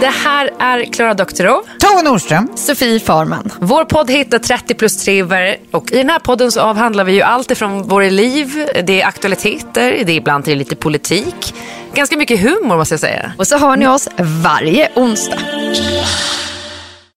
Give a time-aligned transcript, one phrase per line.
[0.00, 2.48] Det här är Klara Doktorov, Tove Nordström.
[2.56, 3.52] Sofie Farman.
[3.60, 7.22] Vår podd heter 30 plus triver och i den här podden så avhandlar vi ju
[7.22, 11.54] allt ifrån våra liv, det är aktualiteter, det är ibland till lite politik.
[11.94, 13.32] Ganska mycket humor måste jag säga.
[13.38, 14.08] Och så har ni oss
[14.42, 15.38] varje onsdag.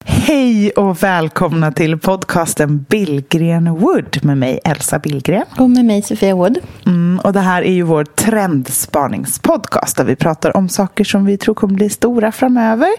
[0.08, 5.46] Hej och välkomna till podcasten Billgren Wood med mig Elsa Billgren.
[5.58, 6.58] Och med mig Sofia Wood.
[6.86, 11.38] Mm, och det här är ju vår trendspaningspodcast där vi pratar om saker som vi
[11.38, 12.90] tror kommer bli stora framöver.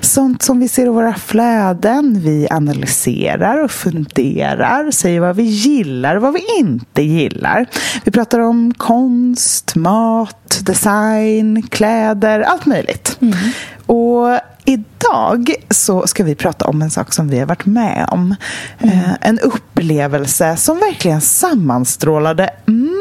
[0.00, 2.20] Sånt som vi ser i våra flöden.
[2.20, 7.66] Vi analyserar och funderar, säger vad vi gillar och vad vi inte gillar.
[8.04, 13.16] Vi pratar om konst, mat, design, kläder, allt möjligt.
[13.20, 13.34] Mm.
[13.86, 18.34] Och Idag så ska vi prata om en sak som vi har varit med om.
[18.78, 18.98] Mm.
[18.98, 22.50] Eh, en upplevelse som verkligen sammanstrålade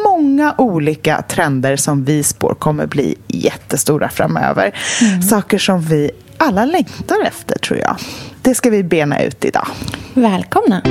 [0.05, 4.75] många olika trender som vi spår kommer bli jättestora framöver.
[5.01, 5.21] Mm.
[5.21, 7.95] Saker som vi alla längtar efter, tror jag.
[8.41, 9.67] Det ska vi bena ut idag.
[10.13, 10.81] Välkomna!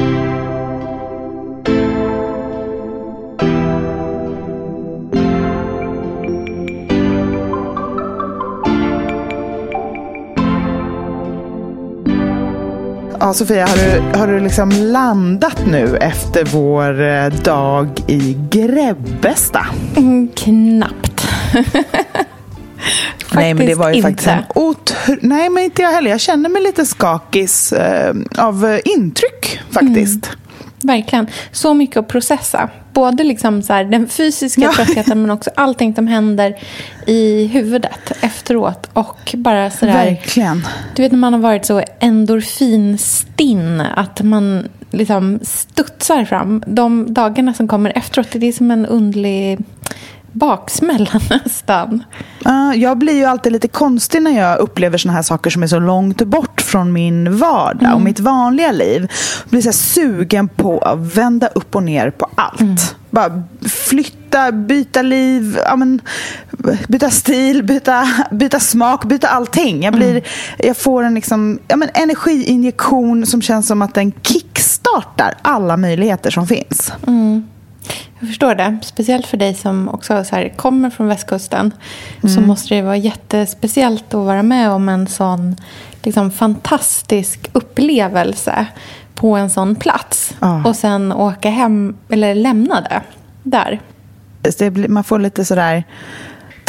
[13.23, 19.67] Ja, Sofia, har du, har du liksom landat nu efter vår eh, dag i Grebbestad?
[19.97, 21.29] Mm, knappt.
[23.33, 24.09] Nej, men det var ju inte.
[24.09, 25.19] faktiskt en otr...
[25.21, 26.11] Nej, men inte jag heller.
[26.11, 30.27] Jag känner mig lite skakis eh, av eh, intryck faktiskt.
[30.27, 30.39] Mm.
[30.83, 31.27] Verkligen.
[31.53, 32.71] Så mycket att processa.
[32.93, 34.73] Både liksom så här, den fysiska ja.
[34.73, 36.57] tröttheten men också allting som händer
[37.07, 38.91] i huvudet efteråt.
[38.93, 40.67] Och bara så där, Verkligen.
[40.95, 46.65] Du vet när man har varit så endorfinstinn att man liksom studsar fram.
[46.67, 49.59] De dagarna som kommer efteråt, det är som en underlig
[50.33, 51.11] baksmälla
[51.45, 52.05] nästan.
[52.47, 55.67] Uh, jag blir ju alltid lite konstig när jag upplever såna här saker som är
[55.67, 57.95] så långt bort från min vardag mm.
[57.95, 59.13] och mitt vanliga liv.
[59.43, 62.61] Jag blir så sugen på att vända upp och ner på allt.
[62.61, 62.77] Mm.
[63.11, 66.01] Bara flytta, byta liv, ja, men,
[66.89, 69.83] byta stil, byta, byta smak, byta allting.
[69.83, 70.23] Jag, blir, mm.
[70.59, 76.31] jag får en liksom, ja, men, energiinjektion som känns som att den kickstartar alla möjligheter
[76.31, 76.93] som finns.
[77.07, 77.45] Mm.
[78.19, 78.79] Jag förstår det.
[78.83, 81.75] Speciellt för dig som också så här, kommer från västkusten.
[82.23, 82.35] Mm.
[82.35, 85.57] Så måste det vara jättespeciellt att vara med om en sån
[86.03, 88.67] liksom, fantastisk upplevelse
[89.15, 90.35] på en sån plats.
[90.39, 90.65] Ah.
[90.65, 93.03] Och sen åka hem, eller lämna det
[93.43, 93.81] där.
[94.89, 95.85] man får lite sådär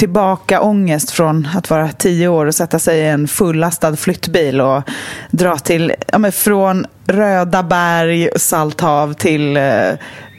[0.01, 4.83] tillbaka ångest från att vara tio år och sätta sig i en fullastad flyttbil och
[5.31, 9.63] dra till, ja, men från Röda berg, Salthav till eh,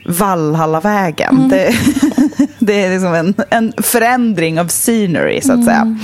[0.07, 1.37] Vallhallavägen.
[1.37, 1.49] Mm.
[1.49, 1.75] Det,
[2.59, 5.99] det, är liksom en, en förändring av scenery, så att säga.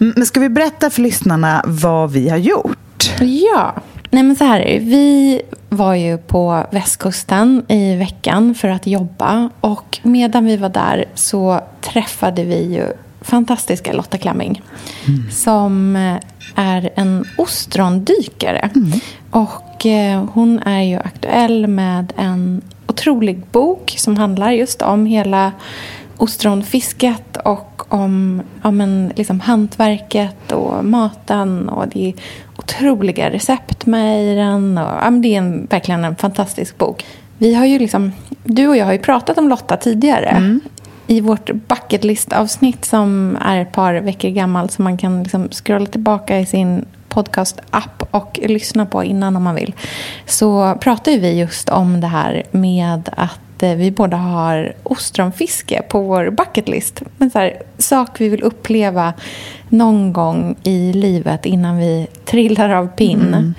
[0.00, 3.10] Mm, men ska vi berätta för lyssnarna vad vi har gjort?
[3.20, 3.74] Ja.
[4.10, 4.84] Nej, men så här är det.
[4.84, 9.50] Vi var ju på västkusten i veckan för att jobba.
[9.60, 12.84] Och medan vi var där så träffade vi ju
[13.20, 14.62] fantastiska Lotta Klamming.
[15.08, 15.30] Mm.
[15.30, 15.96] Som
[16.54, 18.70] är en ostrondykare.
[18.74, 19.00] Mm.
[19.30, 25.52] Och eh, hon är ju aktuell med en otrolig bok som handlar just om hela
[26.16, 31.68] ostronfisket och om ja, men, liksom hantverket och maten.
[31.68, 32.14] Och det är
[32.56, 34.78] otroliga recept med i den.
[34.78, 37.04] Och, ja, det är en, verkligen en fantastisk bok.
[37.38, 38.12] Vi har ju liksom,
[38.44, 40.28] du och jag har ju pratat om Lotta tidigare.
[40.28, 40.60] Mm.
[41.06, 44.72] I vårt bucketlist-avsnitt som är ett par veckor gammalt.
[44.72, 49.54] Så man kan liksom scrolla tillbaka i sin podcast-app och lyssna på innan om man
[49.54, 49.74] vill.
[50.26, 56.00] Så pratar vi just om det här med att eh, vi båda har ostronfiske på
[56.00, 57.02] vår bucketlist.
[57.18, 59.12] En så här, sak vi vill uppleva
[59.68, 63.34] någon gång i livet innan vi trillar av pinn.
[63.34, 63.54] Mm.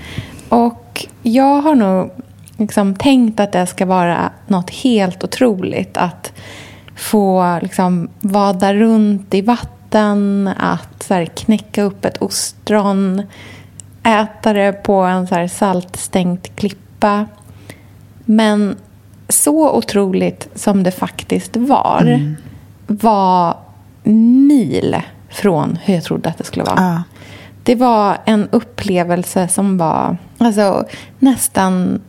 [0.50, 2.12] Och jag har nog
[2.58, 6.34] liksom tänkt att det ska vara något helt otroligt att
[6.96, 13.22] få liksom vada runt i vatten vatten, att så här, knäcka upp ett ostron,
[14.04, 17.26] äta det på en så här, saltstänkt klippa.
[18.26, 18.76] Men
[19.30, 22.36] så otroligt som det faktiskt var mm.
[22.88, 23.58] var
[24.48, 24.96] mil
[25.30, 26.82] från hur jag trodde att det skulle vara.
[26.82, 27.04] Ja.
[27.64, 30.86] Det var en upplevelse som var alltså,
[31.20, 32.02] nästan,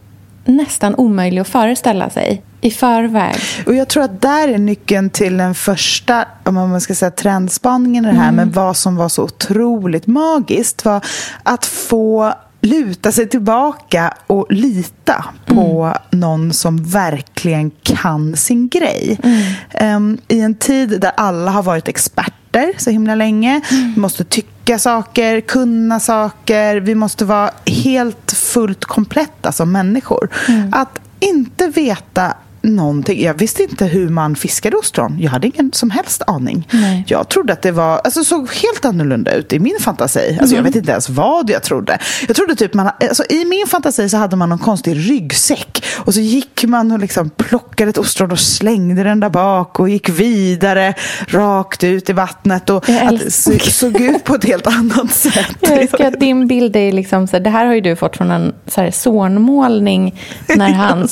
[0.45, 3.37] nästan omöjlig att föreställa sig i förväg.
[3.67, 8.05] Och jag tror att där är nyckeln till den första om man ska säga, trendspaningen
[8.05, 8.29] i det här.
[8.29, 8.37] Mm.
[8.37, 11.05] Men vad som var så otroligt magiskt var
[11.43, 16.21] att få luta sig tillbaka och lita på mm.
[16.21, 19.19] någon som verkligen kan sin grej.
[19.23, 19.97] Mm.
[19.97, 23.61] Um, I en tid där alla har varit experter så himla länge.
[23.71, 23.93] Mm.
[23.95, 26.77] Vi måste tycka saker, kunna saker.
[26.77, 30.29] Vi måste vara helt fullt kompletta som människor.
[30.49, 30.73] Mm.
[30.73, 33.23] Att inte veta någonting.
[33.23, 35.17] Jag visste inte hur man fiskade ostron.
[35.21, 36.69] Jag hade ingen som helst aning.
[36.71, 37.05] Nej.
[37.07, 40.37] Jag trodde att det var, alltså såg helt annorlunda ut i min fantasi.
[40.41, 40.57] Alltså mm.
[40.57, 41.99] Jag vet inte ens vad jag trodde.
[42.27, 45.85] Jag trodde typ man, alltså I min fantasi så hade man någon konstig ryggsäck.
[45.97, 49.89] Och så gick man och liksom plockade ett ostron och slängde den där bak och
[49.89, 50.95] gick vidare
[51.29, 52.71] rakt ut i vattnet.
[52.71, 55.47] Och det såg, såg ut på ett helt annat sätt.
[55.61, 58.31] Jag älskar att din bild är liksom, så det här har ju du fått från
[58.31, 60.21] en så här, sonmålning
[60.57, 61.09] när han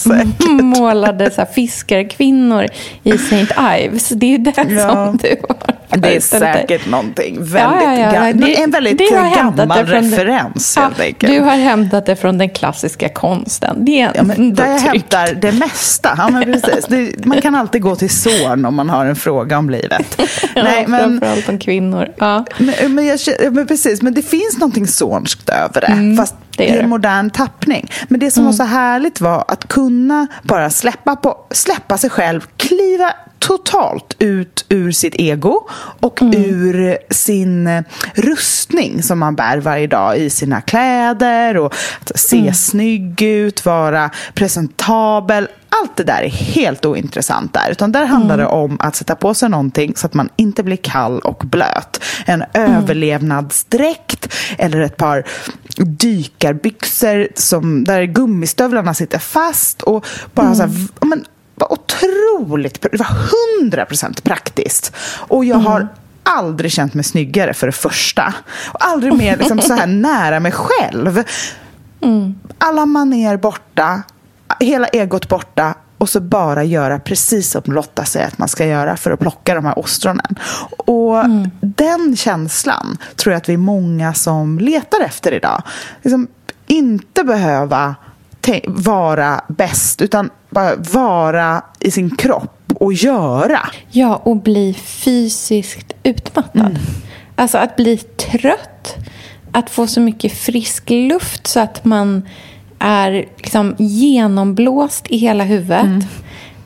[0.62, 2.66] målade så fiskarkvinnor
[3.02, 3.46] i St.
[3.78, 4.08] Ives.
[4.08, 4.64] Det är det ja.
[4.64, 5.74] som du har.
[5.90, 8.32] Det är säkert någonting väldigt ja, ja.
[8.32, 11.32] Det, en väldigt det gammal referens den, helt enkelt.
[11.32, 13.84] Du har hämtat det från den klassiska konsten.
[13.84, 16.28] Det är ja, men där jag hämtar det mesta.
[16.32, 16.86] Men precis.
[16.86, 20.20] Det, man kan alltid gå till Zorn om man har en fråga om livet.
[20.54, 22.08] Nej, men, framförallt om kvinnor.
[22.58, 23.18] Men, men, jag,
[23.50, 25.86] men, precis, men det finns någonting zornskt över det.
[25.86, 26.16] Mm.
[26.16, 27.90] Fast det är i modern tappning.
[28.08, 28.46] Men det som mm.
[28.46, 34.64] var så härligt var att kunna bara släppa, på, släppa sig själv, kliva totalt ut
[34.68, 35.68] ur sitt ego
[36.00, 36.44] och mm.
[36.44, 42.54] ur sin rustning som man bär varje dag i sina kläder och att se mm.
[42.54, 45.48] snygg ut, vara presentabel.
[45.82, 47.70] Allt det där är helt ointressant där.
[47.70, 48.46] Utan där handlar mm.
[48.46, 52.04] det om att sätta på sig någonting så att man inte blir kall och blöt.
[52.26, 52.76] En mm.
[52.76, 55.24] överlevnadsdräkt eller ett par
[55.76, 60.56] dykarbyxor som, där gummistövlarna sitter fast och bara mm.
[60.56, 61.24] så här, men,
[61.58, 63.06] var otroligt, det var
[63.60, 64.92] hundra procent praktiskt.
[65.16, 65.92] Och jag har mm.
[66.22, 68.34] aldrig känt mig snyggare för det första.
[68.72, 71.24] Och aldrig mer liksom, så här nära mig själv.
[72.00, 72.34] Mm.
[72.58, 74.02] Alla maner borta,
[74.60, 78.96] hela egot borta och så bara göra precis som Lotta säger att man ska göra
[78.96, 80.38] för att plocka de här ostronen.
[80.70, 81.50] Och mm.
[81.60, 85.62] den känslan tror jag att vi är många som letar efter idag.
[86.02, 86.28] Liksom,
[86.66, 87.94] inte behöva
[88.66, 93.60] vara bäst, utan bara vara i sin kropp och göra.
[93.90, 96.66] Ja, och bli fysiskt utmattad.
[96.66, 96.82] Mm.
[97.36, 98.96] Alltså att bli trött,
[99.52, 102.28] att få så mycket frisk luft så att man
[102.78, 105.84] är liksom genomblåst i hela huvudet.
[105.84, 106.02] Mm.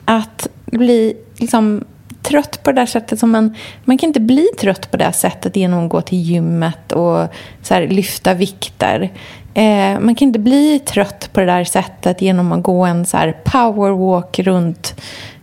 [0.04, 1.84] Att bli liksom
[2.22, 3.18] trött på det där sättet.
[3.18, 3.54] Som man,
[3.84, 7.28] man kan inte bli trött på det sättet genom att gå till gymmet och
[7.62, 9.10] så här, lyfta vikter.
[9.54, 13.16] Eh, man kan inte bli trött på det där sättet genom att gå en så
[13.16, 14.94] här powerwalk runt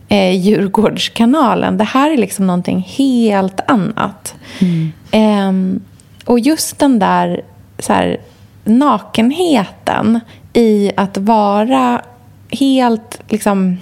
[0.08, 1.78] eh, Djurgårdskanalen.
[1.78, 4.34] Det här är liksom någonting helt annat.
[4.58, 4.92] Mm.
[5.10, 5.80] Eh,
[6.24, 7.42] och just den där,
[7.78, 8.20] så här,
[8.64, 10.20] nakenheten
[10.52, 12.02] i att vara
[12.50, 13.78] helt liksom,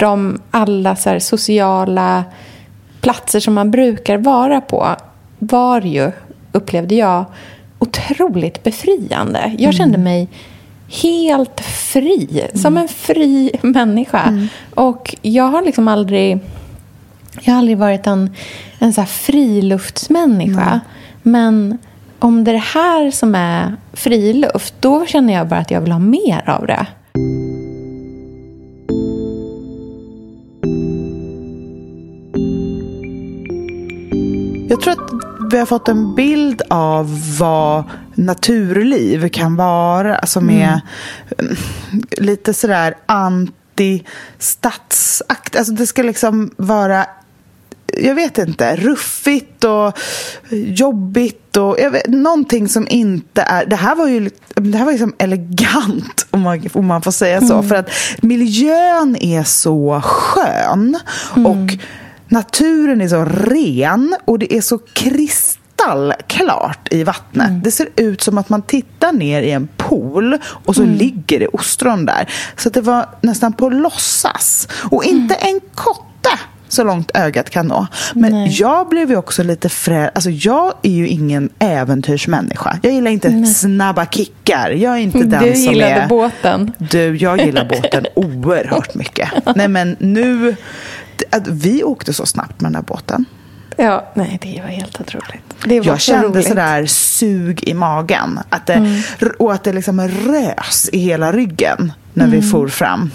[0.00, 2.24] bortom alla så här, sociala
[3.00, 4.96] platser som man brukar vara på
[5.38, 6.12] var ju,
[6.52, 7.24] upplevde jag,
[7.78, 9.52] otroligt befriande.
[9.58, 10.04] Jag kände mm.
[10.04, 10.28] mig
[11.02, 12.62] helt fri, mm.
[12.62, 14.22] som en fri människa.
[14.22, 14.48] Mm.
[14.74, 16.38] Och jag har liksom aldrig...
[17.40, 18.34] Jag har aldrig varit en,
[18.78, 20.66] en så här friluftsmänniska.
[20.66, 20.80] Mm.
[21.22, 21.78] Men
[22.18, 25.92] om det är det här som är friluft, då känner jag bara att jag vill
[25.92, 26.86] ha mer av det.
[34.70, 35.10] Jag tror att
[35.52, 37.84] vi har fått en bild av vad
[38.14, 40.62] naturliv kan vara som mm.
[40.62, 40.80] är
[42.22, 45.56] lite sådär anti-stadsakt.
[45.56, 47.06] Alltså det ska liksom vara
[47.98, 49.98] jag vet inte, ruffigt och
[50.50, 53.66] jobbigt och vet, någonting som inte är...
[53.66, 57.40] Det här var ju det här var liksom elegant, om man, om man får säga
[57.40, 57.54] så.
[57.54, 57.68] Mm.
[57.68, 60.98] För att miljön är så skön.
[61.36, 61.46] Mm.
[61.46, 61.78] Och
[62.30, 67.48] naturen är så ren och det är så kristallklart i vattnet.
[67.48, 67.62] Mm.
[67.62, 70.94] Det ser ut som att man tittar ner i en pool och så mm.
[70.94, 72.28] ligger det ostron där.
[72.56, 74.68] Så det var nästan på låtsas.
[74.90, 75.54] Och inte mm.
[75.54, 76.10] en kotte
[76.72, 77.86] så långt ögat kan nå.
[78.14, 78.48] Men Nej.
[78.50, 80.10] jag blev ju också lite frä...
[80.14, 82.78] Alltså jag är ju ingen äventyrsmänniska.
[82.82, 83.54] Jag gillar inte Nej.
[83.54, 84.70] snabba kickar.
[84.70, 85.54] Jag är inte den du som är...
[85.54, 86.72] Du gillade båten.
[86.78, 89.28] Du, jag gillar båten oerhört mycket.
[89.56, 90.56] Nej men nu
[91.30, 93.24] att vi åkte så snabbt med den där båten.
[93.76, 95.42] Ja, nej, det var helt otroligt.
[95.64, 96.48] Det var jag kände roligt.
[96.48, 98.40] sådär sug i magen.
[98.48, 99.00] Att det, Mm.
[99.38, 102.50] Och att det liksom rös i hela ryggen när vi Mm.
[102.50, 103.10] for fram.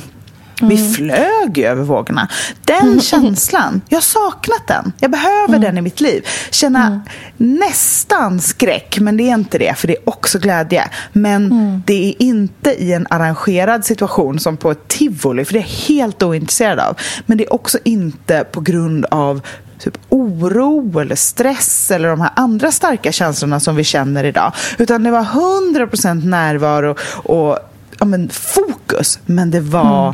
[0.62, 2.27] Vi flög över vågorna.
[2.65, 3.01] Den Mm.
[3.01, 4.93] känslan, jag har saknat den.
[5.00, 6.25] Jag behöver den i mitt liv.
[6.51, 7.00] Känna Mm.
[7.38, 10.89] nästan skräck, men det är inte det, för det är också glädje.
[11.13, 11.83] Men Mm.
[11.85, 15.95] det är inte i en arrangerad situation som på ett tivoli, för det är jag
[15.95, 16.97] helt ointresserad av.
[17.25, 19.41] Men det är också inte på grund av
[19.79, 24.51] typ oro eller stress eller de här andra starka känslorna som vi känner idag.
[24.77, 27.59] Utan det var 100% närvaro och
[28.00, 30.13] ja, men, fokus, men det var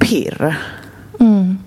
[0.00, 0.56] pirr.
[1.20, 1.58] Mm.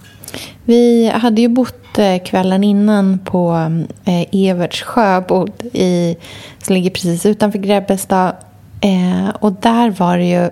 [0.66, 3.72] Vi hade ju bott eh, kvällen innan på
[4.06, 6.16] eh, Everts sjöbod i,
[6.63, 8.36] som ligger precis utanför Grebbestad.
[8.82, 10.50] Eh, och där var det ju...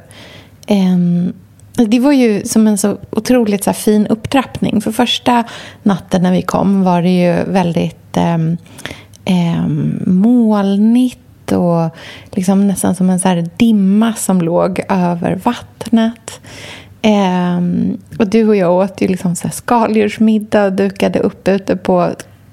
[0.68, 1.34] Ehm,
[1.88, 4.82] det var ju som en så otroligt så fin upptrappning.
[4.82, 5.44] För första
[5.84, 8.58] natten när vi kom var det ju väldigt ehm,
[9.26, 11.90] ehm, molnigt och
[12.32, 16.42] liksom nästan som en så här dimma som låg över vattnet.
[17.02, 21.76] Ehm, och du och jag åt ju liksom så här skaldjursmiddag och dukade upp ute
[21.76, 22.10] på,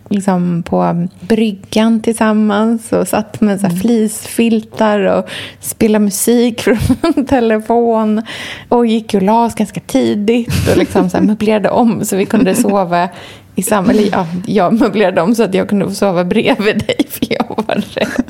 [0.08, 5.28] liksom på bryggan tillsammans och satt med så här flisfiltar och
[5.60, 8.22] spelade musik från telefon
[8.68, 12.26] och gick och la oss ganska tidigt och liksom så här möblerade om så vi
[12.26, 13.08] kunde sova
[13.54, 13.90] i samma...
[13.90, 17.64] Eller ja, jag möblerade om så att jag kunde få sova bredvid dig för jag
[17.66, 18.24] var rädd.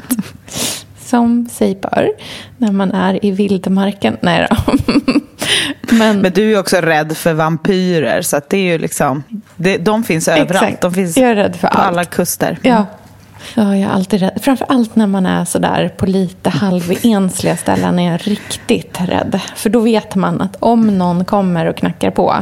[1.06, 2.10] Som sig bör
[2.58, 4.16] när man är i vildmarken.
[4.20, 4.72] Nej då.
[5.90, 9.22] Men, Men du är också rädd för vampyrer, så det är ju liksom,
[9.56, 10.50] det, de finns överallt.
[10.50, 10.80] Exakt.
[10.80, 11.88] De finns Jag är rädd för på allt.
[11.88, 12.58] alla kuster.
[12.62, 12.86] Ja.
[13.54, 14.38] ja, jag är alltid rädd.
[14.42, 19.40] Framför allt när man är sådär på lite halvensliga ställen är jag riktigt rädd.
[19.56, 22.34] För då vet man att om någon kommer och knackar på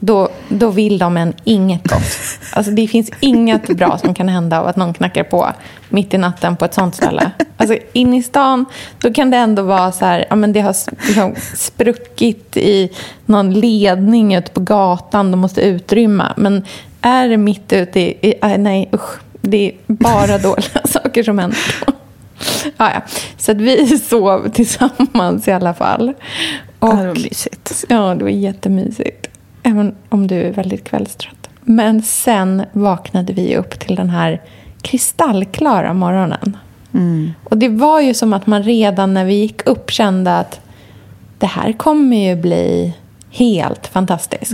[0.00, 2.18] då, då vill de en inget gott.
[2.52, 5.52] Alltså, det finns inget bra som kan hända av att någon knackar på
[5.88, 7.30] mitt i natten på ett sånt ställe.
[7.56, 8.64] Alltså, in i stan,
[9.00, 10.76] då kan det ändå vara så här, ja, men det har
[11.06, 12.90] liksom spruckit i
[13.26, 16.32] någon ledning ute på gatan, de måste utrymma.
[16.36, 16.64] Men
[17.00, 21.38] är det mitt ute i, i äh, nej usch, det är bara dåliga saker som
[21.38, 21.58] händer.
[22.76, 23.00] Ja, ja.
[23.38, 26.12] Så att vi sov tillsammans i alla fall.
[26.78, 27.84] Och, Ja, det var mysigt.
[27.88, 29.27] Ja, det var jättemysigt.
[29.68, 31.48] Även om du är väldigt kvällstrött.
[31.62, 34.42] Men sen vaknade vi upp till den här
[34.82, 36.56] kristallklara morgonen.
[37.44, 40.60] Och det var ju som att man redan när vi gick upp kände att
[41.38, 42.94] det här kommer ju bli
[43.30, 44.52] helt fantastiskt.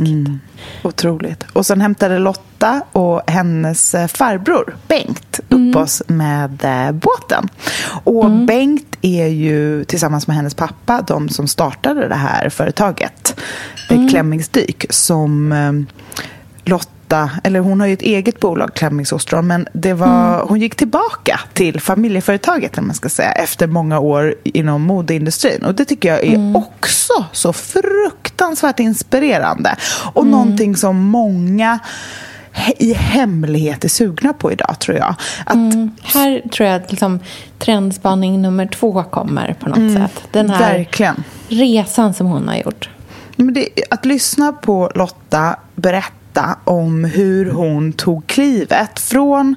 [0.83, 1.45] Otroligt.
[1.53, 7.49] Och sen hämtade Lotta och hennes eh, farbror Bengt upp oss med eh, båten.
[8.05, 13.41] Och Bengt är ju tillsammans med hennes pappa de som startade det här företaget,
[13.91, 14.09] mm.
[14.09, 15.73] Klämmingsdyk, som eh,
[17.15, 21.41] Lotta eller hon har ju ett eget bolag, Klämmingsostron, men det var, hon gick tillbaka
[21.53, 25.65] till familjeföretaget, man ska säga, efter många år inom modeindustrin.
[25.65, 29.77] Och det tycker jag är också så fruktansvärt inspirerande.
[30.13, 31.79] Och någonting som många
[32.79, 35.15] i hemlighet är sugna på idag, tror jag.
[35.47, 35.91] Att, Mm.
[36.03, 37.21] Här tror jag att liksom,
[37.59, 40.23] trendspaning nummer två kommer på något sätt.
[40.33, 41.25] Den här Verkligen.
[41.49, 42.91] resan som hon har gjort.
[43.37, 46.24] Det, att lyssna på Lotta berätta
[46.65, 49.55] om hur hon tog klivet från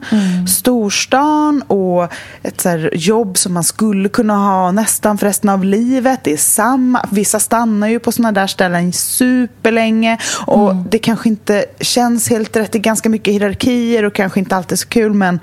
[0.48, 6.19] storstan och ett så jobb som man skulle kunna ha nästan för resten av livet.
[6.24, 7.05] Det är samma.
[7.12, 12.72] Vissa stannar ju på såna där ställen superlänge och det kanske inte känns helt rätt.
[12.72, 15.39] Det är ganska mycket hierarkier och kanske inte alltid så kul men,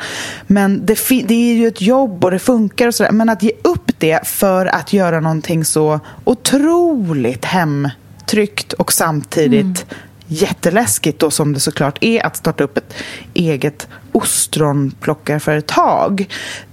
[0.47, 3.13] men det, det är ju ett jobb och det funkar och sådär.
[3.13, 9.87] Men att ge upp det för att göra någonting så otroligt hemtryggt och samtidigt
[10.27, 12.95] jätteläskigt då som det såklart är att starta upp ett
[13.35, 16.27] eget ostronplockarföretag.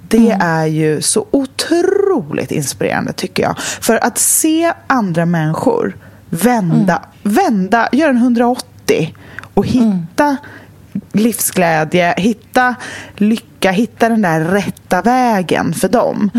[0.08, 3.60] Det är ju så otroligt inspirerande tycker jag.
[3.60, 5.98] För att se andra människor
[6.30, 9.16] vända, vända göra en 180
[9.54, 10.38] och hitta
[11.12, 12.76] livsglädje, hitta
[13.16, 16.32] lycka, hitta den där rätta vägen för dem.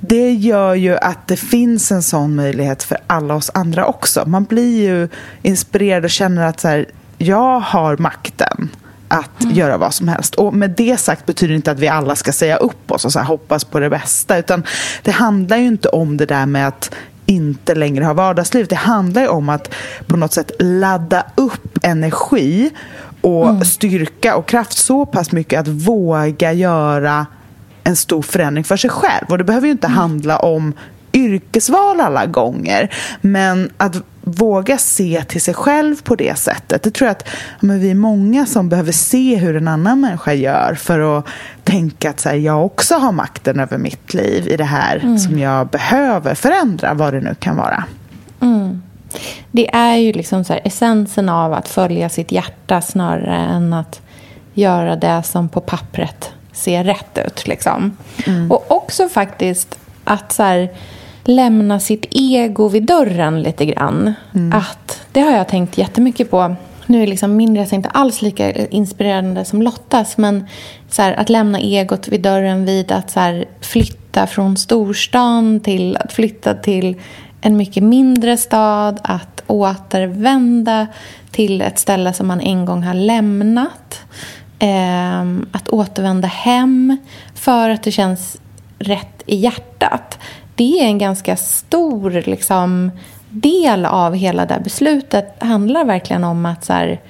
[0.00, 4.24] Det gör ju att det finns en sån möjlighet för alla oss andra också.
[4.26, 5.08] Man blir ju
[5.42, 6.86] inspirerad och känner att så här,
[7.18, 8.70] jag har makten
[9.08, 10.34] att göra vad som helst.
[10.34, 13.12] Och med det sagt betyder det inte att vi alla ska säga upp oss och
[13.12, 14.38] så hoppas på det bästa.
[14.38, 14.64] Utan
[15.02, 16.94] det handlar ju inte om det där med att
[17.26, 18.66] inte längre ha vardagsliv.
[18.66, 19.74] Det handlar ju om att
[20.06, 22.70] på något sätt ladda upp energi
[23.26, 27.26] och styrka och kraft så pass mycket att våga göra
[27.84, 29.26] en stor förändring för sig själv.
[29.28, 30.72] Och det behöver ju inte handla om
[31.12, 32.94] yrkesval alla gånger.
[33.20, 36.82] Men att våga se till sig själv på det sättet.
[36.82, 37.28] Det tror jag att
[37.60, 41.26] men vi är många som behöver se hur en annan människa gör för att
[41.64, 45.18] tänka att så här, jag också har makten över mitt liv i det här mm.
[45.18, 47.84] som jag behöver förändra, vad det nu kan vara.
[48.40, 48.82] Mm.
[49.50, 54.00] Det är ju liksom så här, essensen av att följa sitt hjärta snarare än att
[54.54, 57.46] göra det som på pappret ser rätt ut.
[57.46, 57.96] Liksom.
[58.26, 58.50] Mm.
[58.52, 60.68] Och också faktiskt att så här,
[61.24, 64.14] lämna sitt ego vid dörren lite grann.
[64.34, 64.58] Mm.
[64.58, 66.56] Att, det har jag tänkt jättemycket på.
[66.86, 70.16] Nu är liksom min resa inte alls lika inspirerande som Lottas.
[70.16, 70.46] Men
[70.90, 75.96] så här, att lämna egot vid dörren vid att så här, flytta från storstan till
[75.96, 76.96] att flytta till
[77.46, 79.00] en mycket mindre stad.
[79.02, 80.86] Att återvända
[81.30, 84.00] till ett ställe som man en gång har lämnat.
[84.58, 86.96] Ehm, att återvända hem
[87.34, 88.36] för att det känns
[88.78, 90.18] rätt i hjärtat
[90.56, 92.90] det är en ganska stor liksom,
[93.28, 95.40] del av hela det här beslutet.
[95.40, 97.00] Det handlar verkligen om att, så här,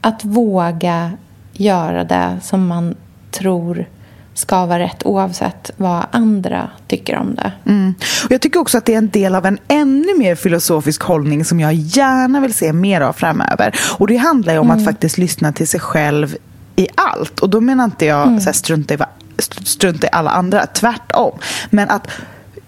[0.00, 1.12] att våga
[1.52, 2.94] göra det som man
[3.30, 3.86] tror
[4.34, 7.52] ska vara rätt oavsett vad andra tycker om det.
[7.66, 7.94] Mm.
[8.24, 11.44] Och jag tycker också att det är en del av en ännu mer filosofisk hållning
[11.44, 13.74] som jag gärna vill se mer av framöver.
[13.98, 14.78] Och det handlar ju om mm.
[14.78, 16.36] att faktiskt lyssna till sig själv
[16.76, 17.40] i allt.
[17.40, 18.40] Och då menar inte jag mm.
[18.40, 18.98] så här, strunta, i,
[19.64, 21.38] strunta i alla andra, tvärtom.
[21.70, 22.08] Men att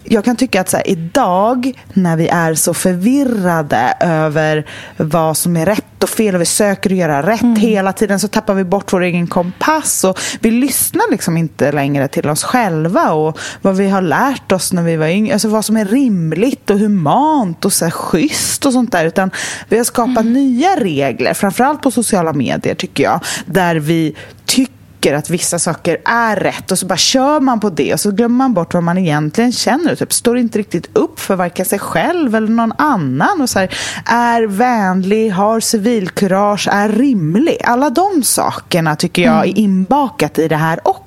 [0.09, 4.65] jag kan tycka att så här, idag när vi är så förvirrade över
[4.97, 7.55] vad som är rätt och fel och vi söker att göra rätt mm.
[7.55, 12.07] hela tiden så tappar vi bort vår egen kompass och vi lyssnar liksom inte längre
[12.07, 15.65] till oss själva och vad vi har lärt oss när vi var yngre, alltså vad
[15.65, 19.31] som är rimligt och humant och så här, schysst och sånt där utan
[19.69, 20.33] vi har skapat mm.
[20.33, 25.97] nya regler, framförallt på sociala medier tycker jag, där vi tycker tycker att vissa saker
[26.05, 28.83] är rätt och så bara kör man på det och så glömmer man bort vad
[28.83, 33.41] man egentligen känner typ står inte riktigt upp för varken sig själv eller någon annan
[33.41, 33.69] och så här,
[34.05, 37.57] är vänlig, har civilkurage, är rimlig.
[37.63, 41.06] Alla de sakerna tycker jag är inbakat i det här också.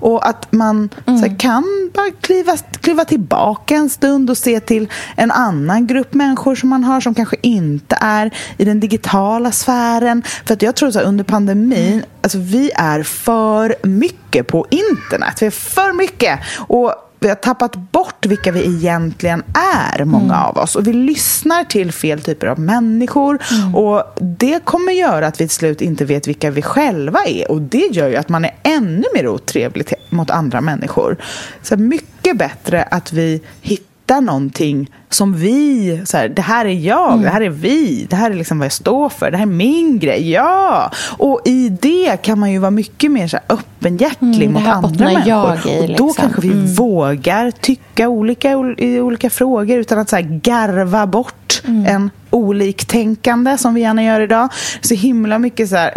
[0.00, 1.20] Och att man mm.
[1.20, 6.54] här, kan bara kliva, kliva tillbaka en stund och se till en annan grupp människor
[6.54, 10.22] som man har som kanske inte är i den digitala sfären.
[10.46, 15.42] För att jag tror att under pandemin, alltså vi är för mycket på internet.
[15.42, 16.40] Vi är för mycket.
[16.56, 19.42] Och vi har tappat bort vilka vi egentligen
[19.84, 20.46] är, många mm.
[20.46, 20.76] av oss.
[20.76, 23.38] Och vi lyssnar till fel typer av människor.
[23.52, 23.74] Mm.
[23.74, 27.50] Och Det kommer göra att vi till slut inte vet vilka vi själva är.
[27.50, 31.16] Och Det gör ju att man är ännu mer otrevlig mot andra människor.
[31.62, 36.74] Så mycket bättre att vi hittar hitta någonting som vi, så här, det här är
[36.74, 37.22] jag, mm.
[37.22, 39.50] det här är vi, det här är liksom vad jag står för, det här är
[39.50, 40.90] min grej, ja!
[41.18, 45.04] Och i det kan man ju vara mycket mer så här, öppenhjärtlig mm, mot andra
[45.04, 45.70] människor.
[45.70, 45.90] I, liksom.
[45.90, 46.74] Och då kanske vi mm.
[46.74, 51.86] vågar tycka olika i olika frågor utan att så här, garva bort mm.
[51.86, 54.48] en oliktänkande som vi gärna gör idag.
[54.80, 55.92] Så himla mycket så här,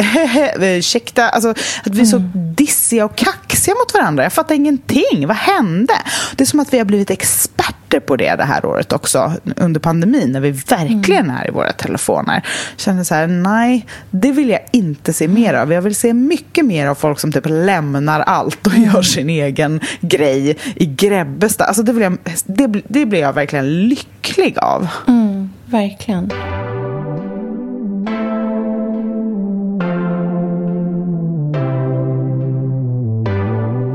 [0.60, 2.32] ursäkta, alltså att vi är så mm.
[2.34, 4.24] dissiga och kaxiga mot varandra.
[4.24, 5.28] Jag fattar ingenting.
[5.28, 5.94] Vad hände?
[6.36, 9.80] Det är som att vi har blivit experter på det det här året också under
[9.80, 11.38] pandemin när vi verkligen mm.
[11.38, 12.34] är i våra telefoner.
[12.72, 15.74] Jag känner så här, nej, det vill jag inte se mer av.
[15.74, 19.80] Jag vill se mycket mer av folk som typ lämnar allt och gör sin egen
[20.02, 21.68] grej i Grebbestad.
[21.68, 24.88] Alltså det, vill jag, det, det blir jag verkligen lycklig av.
[25.08, 25.33] Mm.
[25.74, 26.28] Verkligen.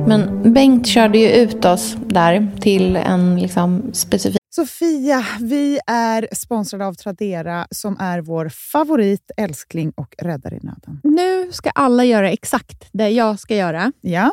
[0.07, 4.39] Men Bengt körde ju ut oss där till en liksom specifik...
[4.51, 11.01] Sofia, vi är sponsrade av Tradera som är vår favorit, älskling och räddare i nöden.
[11.03, 13.93] Nu ska alla göra exakt det jag ska göra.
[14.01, 14.33] Ja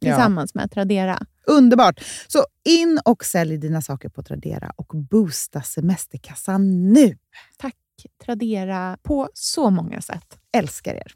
[0.00, 0.14] Ja.
[0.14, 1.18] tillsammans med Tradera.
[1.46, 2.00] Underbart!
[2.26, 7.16] Så in och sälj dina saker på Tradera och boosta semesterkassan nu.
[7.56, 7.74] Tack
[8.24, 10.38] Tradera på så många sätt.
[10.52, 11.14] Älskar er!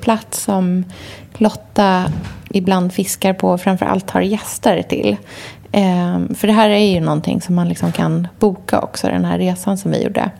[0.00, 0.84] plats som
[1.32, 2.12] Lotta
[2.50, 5.16] ibland fiskar på och framförallt har gäster till.
[5.72, 9.38] Ehm, för det här är ju någonting som man liksom kan boka också, den här
[9.38, 10.30] resan som vi gjorde.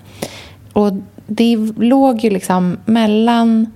[0.73, 0.93] Och
[1.27, 3.67] det låg ju liksom mellan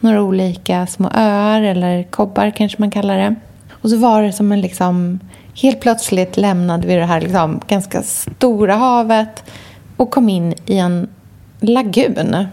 [0.00, 3.34] några olika små öar, eller kobbar kanske man kallar det.
[3.70, 5.20] Och så var det som en liksom...
[5.62, 9.44] Helt plötsligt lämnade vi det här liksom ganska stora havet
[9.96, 11.08] och kom in i en
[11.60, 12.46] lagun.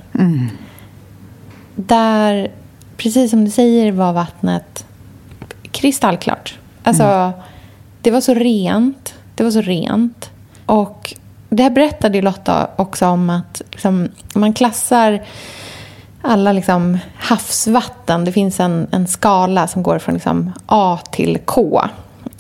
[1.76, 2.52] Där,
[2.98, 4.86] precis som du säger, var vattnet
[5.72, 6.60] kristallklart.
[6.84, 7.32] Alltså,
[8.02, 9.14] det var så rent.
[9.36, 10.30] Det var så rent.
[10.66, 11.14] Och
[11.56, 15.22] det här berättade Lotta också om att liksom, man klassar
[16.22, 18.26] alla liksom havsvatten.
[18.26, 21.82] Det finns en, en skala som går från liksom A till K.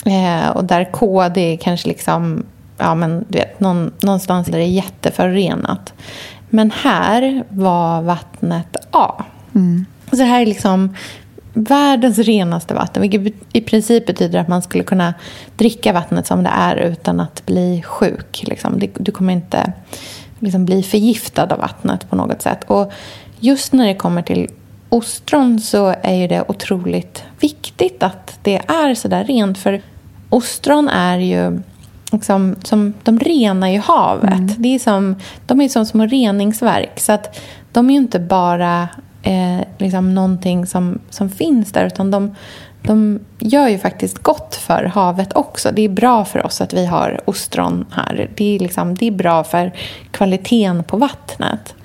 [0.05, 2.43] Eh, och där K det är kanske liksom,
[2.77, 5.93] ja, men, du vet, någon, någonstans där det är jätteförorenat.
[6.49, 9.23] Men här var vattnet A.
[10.09, 10.95] Så det här är liksom
[11.53, 13.01] världens renaste vatten.
[13.01, 15.13] Vilket i princip betyder att man skulle kunna
[15.55, 18.43] dricka vattnet som det är utan att bli sjuk.
[18.47, 18.81] Liksom.
[18.93, 19.73] Du kommer inte
[20.39, 22.63] liksom bli förgiftad av vattnet på något sätt.
[22.67, 22.91] Och
[23.39, 24.49] just när det kommer till
[24.89, 29.57] ostron så är ju det otroligt viktigt att det är så där rent.
[29.57, 29.81] För
[30.29, 31.61] ostron är ju
[32.11, 34.55] liksom, som, de renar ju havet.
[34.57, 36.99] Det är som, de är som små reningsverk.
[36.99, 37.39] Så att
[37.71, 38.87] de är ju inte bara
[39.23, 42.35] eh, liksom någonting som, som finns där utan de,
[42.81, 45.71] de gör ju faktiskt gott för havet också.
[45.73, 48.29] Det är bra för oss att vi har ostron här.
[48.35, 49.71] Det är, liksom, det är bra för
[50.11, 51.75] kvaliteten på vattnet.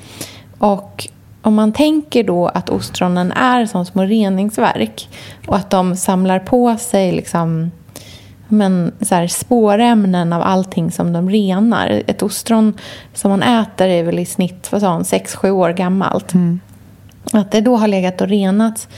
[0.59, 1.09] Och
[1.43, 5.09] om man tänker då att ostronen är som små reningsverk
[5.47, 7.71] och att de samlar på sig liksom,
[8.49, 12.03] men, så här, spårämnen av allting som de renar.
[12.07, 12.75] Ett ostron
[13.15, 16.35] som man äter är väl i snitt 6-7 år gammalt.
[16.35, 16.61] Mm.
[17.33, 18.89] Att det då har legat och renats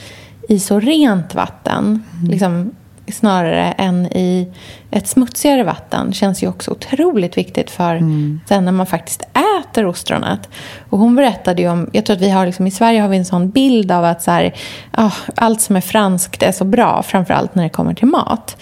[0.49, 2.71] i så rent vatten, liksom,
[3.07, 4.53] snarare än i
[4.91, 8.01] ett smutsigare vatten känns ju också otroligt viktigt för
[8.47, 9.21] sen när man faktiskt
[9.59, 10.49] äter ostronet.
[10.89, 13.17] Och hon berättade ju om, jag tror att vi har liksom, i Sverige har vi
[13.17, 14.55] en sån bild av att så här,
[14.91, 18.57] ah, allt som är franskt är så bra, framförallt när det kommer till mat.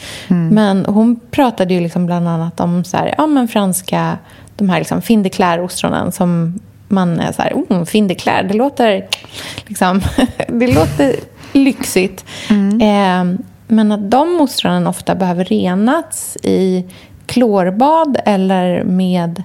[0.51, 4.17] Men hon pratade ju liksom bland annat om så här, ja, men franska,
[4.55, 9.07] de här liksom Claire-ostronen som man är så här, oh, fin de Claire, det låter,
[9.67, 10.01] liksom,
[10.47, 11.15] det låter
[11.53, 12.25] lyxigt.
[12.81, 16.85] Eh, men att de ostronen ofta behöver renats i
[17.25, 19.43] klorbad eller med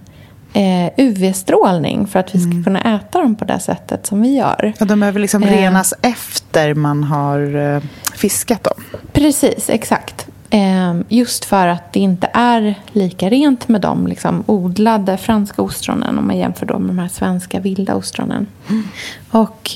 [0.53, 4.73] eh, UV-strålning för att vi ska kunna äta dem på det sättet som vi gör.
[4.79, 5.51] Ja, de behöver liksom Eh.
[5.51, 7.83] renas efter man har eh,
[8.15, 9.01] fiskat dem.
[9.13, 10.27] Precis, exakt.
[10.55, 16.19] Eh, just för att det inte är lika rent med de liksom, odlade franska ostronen
[16.19, 18.47] om man jämför dem med de här svenska vilda ostronen.
[19.31, 19.71] Och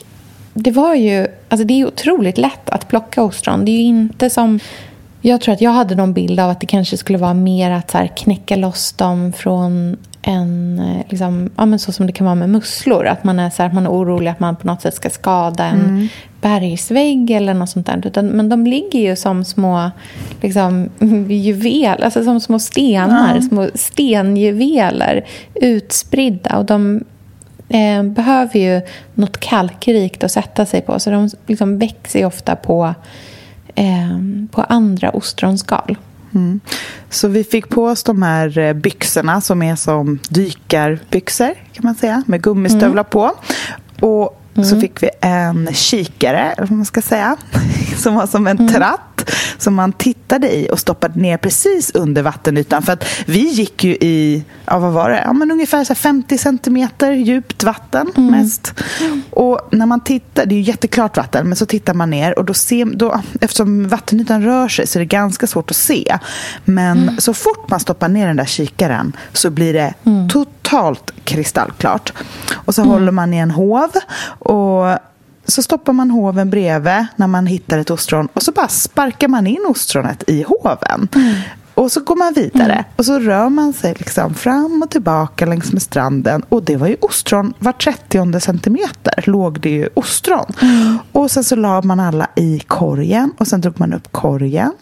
[0.55, 3.65] det var ju, alltså det är otroligt lätt att plocka ostron.
[3.65, 4.61] Det är ju inte som,
[5.21, 7.91] jag tror att jag hade någon bild av att det kanske skulle vara mer att
[7.91, 9.97] så knäcka loss dem från
[10.29, 13.07] en, eh, liksom, ja, men så som det kan vara med musslor.
[13.07, 15.65] Att man är, så här, man är orolig att man på något sätt ska skada
[15.65, 16.09] en
[16.41, 18.07] bergsvägg eller något sånt där.
[18.07, 19.91] Utan, men de ligger ju som små
[20.41, 20.89] liksom,
[21.29, 26.59] juvel, alltså som små stenar, små stenjuveler utspridda.
[26.59, 27.05] Och de
[27.69, 28.81] eh, behöver ju
[29.15, 30.99] något kalkrikt att sätta sig på.
[30.99, 32.95] Så de liksom växer ofta på,
[33.75, 34.19] eh,
[34.51, 35.97] på andra ostronskal.
[37.11, 41.95] Så vi fick på oss de här eh, byxorna som är som dykarbyxor kan man
[41.95, 43.33] säga, med gummistövlar på.
[44.01, 47.37] Och så fick vi en kikare, eller vad man ska säga,
[47.97, 49.18] som var som en tratt
[49.59, 52.83] som man tittade i och stoppade ner precis under vattenytan.
[52.83, 55.99] För att vi gick ju i, ja vad var det, ja, men ungefär så här
[55.99, 58.75] 50 centimeter djupt vatten mest.
[59.31, 62.45] Och när man tittar, det är ju jätteklart vatten, men så tittar man ner och
[62.45, 66.19] då ser, då, eftersom vattenytan rör sig så är det ganska svårt att se.
[66.65, 69.95] Men så fort man stoppar ner den där kikaren så blir det
[70.33, 72.13] totalt totalt kristallklart.
[72.55, 72.93] Och så mm.
[72.93, 73.91] håller man i en hov
[74.39, 74.99] och
[75.49, 79.47] så stoppar man hoven bredvid när man hittar ett ostron och så bara sparkar man
[79.47, 81.09] in ostronet i hoven.
[81.15, 81.35] Mm.
[81.75, 82.85] Och så går man vidare mm.
[82.97, 86.43] och så rör man sig liksom fram och tillbaka längs med stranden.
[86.49, 90.53] Och det var ju ostron, var 30 centimeter låg det ju ostron.
[90.61, 90.99] Mm.
[91.13, 94.73] Och sen så la man alla i korgen och sen drog man upp korgen.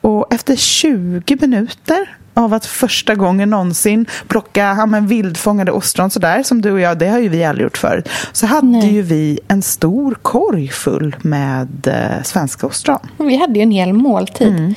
[0.00, 6.42] Och efter 20 minuter av att första gången någonsin plocka ja, men vildfångade ostron sådär
[6.42, 8.08] som du och jag, det har ju vi aldrig gjort förut.
[8.32, 8.94] Så hade Nej.
[8.94, 12.98] ju vi en stor korg full med eh, svenska ostron.
[13.18, 14.48] Vi hade ju en hel måltid.
[14.48, 14.74] Mm.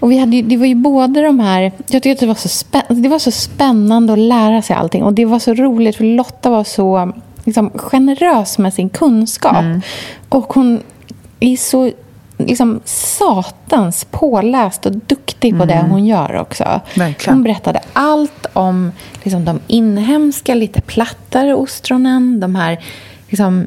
[0.00, 1.72] Och vi hade, det var ju både de här...
[1.86, 5.02] Jag tyckte att det var, så spän, det var så spännande att lära sig allting.
[5.02, 7.12] Och det var så roligt för Lotta var så
[7.44, 9.56] liksom, generös med sin kunskap.
[9.56, 9.80] Mm.
[10.28, 10.82] Och hon
[11.40, 11.90] är så
[12.38, 15.68] liksom satans påläst och duktig på mm.
[15.68, 16.80] det hon gör också.
[16.94, 17.34] Verkligen.
[17.34, 22.40] Hon berättade allt om liksom, de inhemska, lite plattare ostronen.
[22.40, 22.78] De här
[23.28, 23.66] liksom,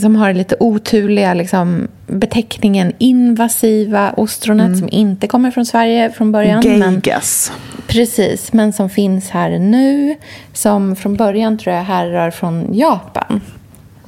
[0.00, 4.78] som har lite oturliga liksom, beteckningen invasiva ostronet mm.
[4.78, 6.62] som inte kommer från Sverige från början.
[6.62, 7.52] Geigas.
[7.86, 10.16] Precis, men som finns här nu.
[10.52, 13.40] Som från början tror jag härrör från Japan.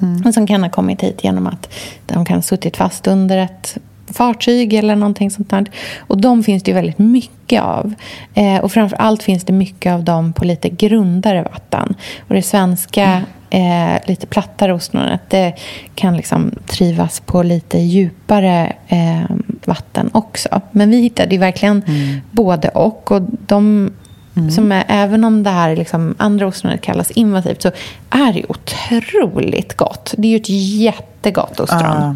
[0.02, 0.22] Mm.
[0.26, 1.74] Och som kan ha kommit hit genom att
[2.06, 3.78] de kan ha suttit fast under ett
[4.12, 5.66] fartyg eller någonting sånt där.
[5.98, 7.94] Och de finns det ju väldigt mycket av.
[8.34, 11.94] Eh, och framför allt finns det mycket av dem på lite grundare vatten.
[12.28, 15.52] Och det svenska eh, lite plattare ostronet det
[15.94, 20.60] kan liksom trivas på lite djupare eh, vatten också.
[20.70, 22.20] Men vi hittade ju verkligen mm.
[22.30, 23.12] både och.
[23.12, 23.90] och de
[24.36, 24.50] Mm.
[24.50, 27.70] Som är, även om det här liksom, andra ostronet kallas invasivt så
[28.10, 30.14] är det otroligt gott.
[30.18, 32.02] Det är ju ett jättegott ostron.
[32.02, 32.14] Uh.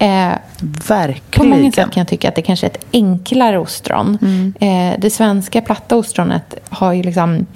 [0.00, 0.32] Eh,
[0.88, 1.50] Verkligen.
[1.50, 4.18] På många sätt kan jag tycka att det kanske är ett enklare ostron.
[4.22, 4.54] Mm.
[4.60, 7.46] Eh, det svenska platta ostronet har ju liksom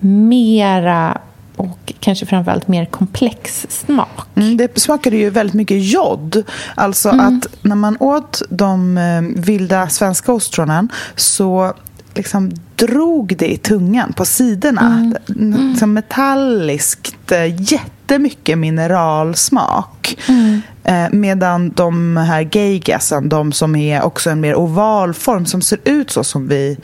[0.00, 1.18] mera
[1.56, 4.20] och kanske framförallt mer komplex smak.
[4.34, 6.44] Mm, det smakade ju väldigt mycket jod.
[6.74, 7.26] Alltså mm.
[7.26, 11.74] att när man åt de eh, vilda svenska ostronen så
[12.14, 15.12] liksom drog det i tungan på sidorna.
[15.28, 15.74] Mm.
[15.82, 15.94] Mm.
[15.94, 20.18] Metalliskt, eh, jättemycket mineralsmak.
[20.28, 20.62] Mm.
[20.84, 25.78] Eh, medan de här geigasen, de som är också en mer oval form som ser
[25.84, 26.78] ut så som vi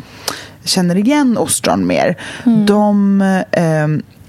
[0.64, 2.66] känner igen ostron mer, mm.
[2.66, 3.20] de
[3.52, 3.88] eh,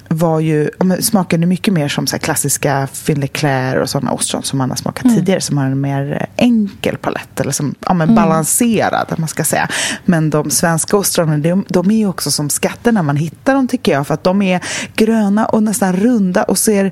[0.09, 4.77] var ju, smakade mycket mer som så klassiska Finleclair och sådana ostron som man har
[4.77, 5.15] smakat mm.
[5.15, 8.15] tidigare som har en mer enkel palett eller som ja, men mm.
[8.15, 9.69] balanserad, man ska säga.
[10.05, 13.67] Men de svenska ostronen, de, de är ju också som skatter när man hittar dem
[13.67, 14.63] tycker jag för att de är
[14.95, 16.91] gröna och nästan runda och ser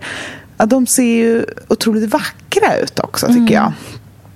[0.58, 3.54] ja, de ser ju otroligt vackra ut också, tycker mm.
[3.54, 3.74] jag.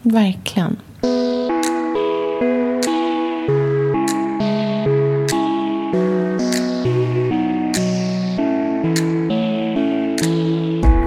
[0.01, 0.77] Verkligen.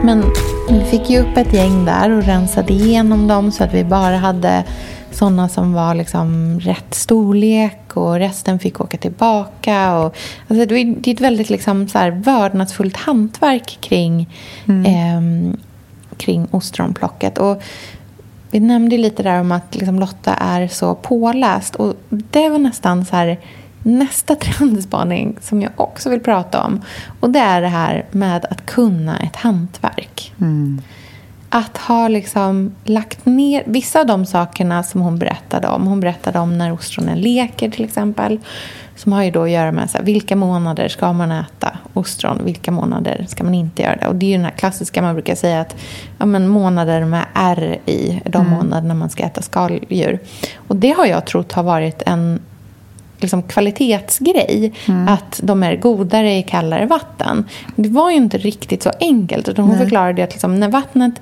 [0.04, 0.24] Men
[0.70, 4.16] vi fick ju upp ett gäng där och rensade igenom dem så att vi bara
[4.16, 4.64] hade
[5.14, 9.98] sådana som var liksom rätt storlek och resten fick åka tillbaka.
[9.98, 10.16] Och,
[10.48, 14.28] alltså det är ett väldigt liksom så här vördnadsfullt hantverk kring,
[14.68, 14.86] mm.
[14.86, 15.56] eh,
[16.16, 17.38] kring ostronplocket.
[17.38, 17.62] Och
[18.50, 21.74] vi nämnde lite där om att liksom Lotta är så påläst.
[21.74, 23.38] Och det var nästan så här
[23.82, 26.82] nästa trendspaning som jag också vill prata om.
[27.20, 30.32] Och det är det här med att kunna ett hantverk.
[30.40, 30.82] Mm
[31.54, 35.86] att ha liksom lagt ner vissa av de sakerna som hon berättade om.
[35.86, 38.38] Hon berättade om när ostronen leker till exempel.
[38.96, 42.40] Som har ju då att göra med så här, vilka månader ska man äta ostron,
[42.44, 44.06] vilka månader ska man inte göra det.
[44.06, 45.76] Och det är ju den här klassiska, man brukar säga att
[46.18, 48.52] ja, men månader med R i är de mm.
[48.52, 50.18] månaderna man ska äta skaldjur.
[50.56, 52.40] Och det har jag trott har varit en
[53.22, 54.72] liksom kvalitetsgrej.
[54.88, 55.08] Mm.
[55.08, 57.44] Att de är godare i kallare vatten.
[57.76, 59.48] Det var ju inte riktigt så enkelt.
[59.48, 59.84] Utan hon Nej.
[59.84, 61.14] förklarade att liksom, när vattnet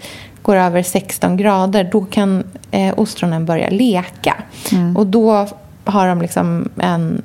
[0.43, 4.37] går över 16 grader då kan eh, ostronen börja leka.
[4.73, 4.97] Mm.
[4.97, 5.49] Och då
[5.85, 7.23] har de liksom en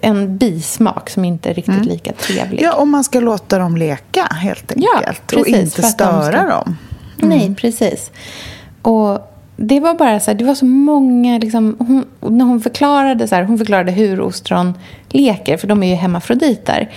[0.00, 1.88] en bismak som inte är riktigt mm.
[1.88, 2.62] lika trevlig.
[2.62, 4.90] Ja, och man ska låta dem leka helt enkelt.
[5.04, 6.42] Ja, precis, och inte störa ska...
[6.42, 6.76] dem.
[7.22, 7.38] Mm.
[7.38, 8.10] Nej, precis.
[8.82, 12.04] Och det var bara så här, det var så många, liksom, hon,
[12.36, 14.74] när hon förklarade, så här, hon förklarade hur ostron
[15.08, 16.90] leker, för de är ju hemmafroditer.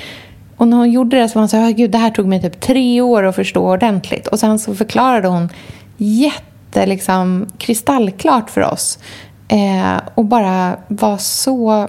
[0.57, 2.27] Och när hon gjorde det så var hon så här, ah, gud det här tog
[2.27, 4.27] mig typ tre år att förstå ordentligt.
[4.27, 5.49] Och sen så förklarade hon
[5.97, 8.99] jätte, liksom, kristallklart för oss.
[9.47, 11.87] Eh, och bara var så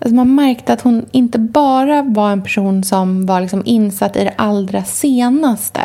[0.00, 4.24] Alltså man märkte att hon inte bara var en person som var liksom insatt i
[4.24, 5.80] det allra senaste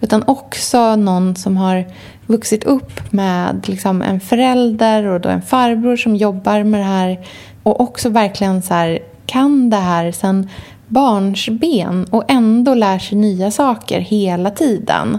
[0.00, 1.84] utan också någon som har
[2.28, 7.26] vuxit upp med liksom en förälder och då en farbror som jobbar med det här
[7.62, 10.12] och också verkligen så här, kan det här.
[10.12, 10.48] Sen
[10.88, 15.18] barnsben och ändå lär sig nya saker hela tiden.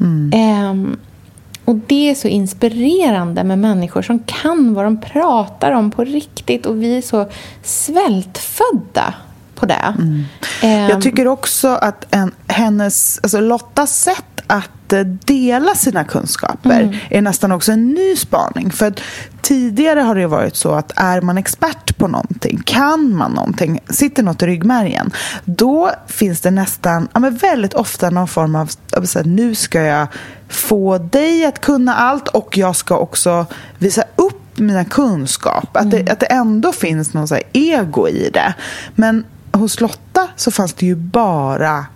[0.00, 0.96] Mm.
[1.64, 6.66] och Det är så inspirerande med människor som kan vad de pratar om på riktigt
[6.66, 7.28] och vi är så
[7.62, 9.14] svältfödda
[9.54, 9.94] på det.
[9.98, 10.88] Mm.
[10.88, 14.73] Jag tycker också att en, hennes, alltså Lottas sätt att eh,
[15.24, 16.94] dela sina kunskaper mm.
[17.10, 18.70] är nästan också en ny spaning.
[18.70, 19.00] För att
[19.42, 24.22] tidigare har det varit så att är man expert på någonting, kan man någonting, sitter
[24.22, 25.10] något i ryggmärgen,
[25.44, 28.66] då finns det nästan, ja, men väldigt ofta någon form av,
[29.04, 30.06] så här, nu ska jag
[30.48, 33.46] få dig att kunna allt och jag ska också
[33.78, 35.76] visa upp mina kunskap.
[35.76, 36.04] Att, mm.
[36.04, 38.54] det, att det ändå finns någon så ego i det.
[38.94, 41.86] Men hos Lotta så fanns det ju bara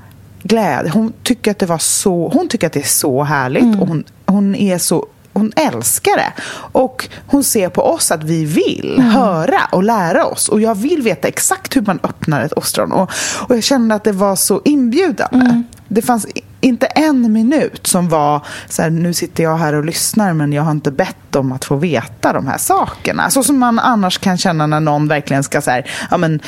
[0.43, 0.91] glädje.
[0.91, 3.81] Hon tycker att det var så, hon tycker att det är så härligt mm.
[3.81, 5.07] och hon, hon är så
[5.39, 6.33] hon älskar det.
[6.73, 9.11] Och hon ser på oss att vi vill mm.
[9.11, 10.49] höra och lära oss.
[10.49, 12.93] Och jag vill veta exakt hur man öppnar ett ostron.
[12.93, 13.11] Och,
[13.49, 15.47] och jag kände att det var så inbjudande.
[15.47, 15.65] Mm.
[15.89, 16.27] Det fanns
[16.61, 20.63] inte en minut som var så här, nu sitter jag här och lyssnar men jag
[20.63, 23.31] har inte bett om att få veta de här sakerna.
[23.31, 26.41] Så som man annars kan känna när någon verkligen ska så här, ja, men,